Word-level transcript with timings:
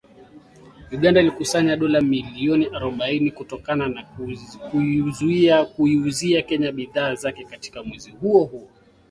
Uganda 0.95 1.21
ilikusanya 1.21 1.75
dola 1.75 2.01
milioni 2.01 2.65
arobaini 2.67 3.31
kutokana 3.31 3.87
na 3.87 4.05
kuiuzia 5.75 6.41
Kenya 6.41 6.71
bidhaa 6.71 7.15
zake 7.15 7.45
katika 7.45 7.83
mwezi 7.83 8.11
huo 8.11 8.43
huo 8.45 8.69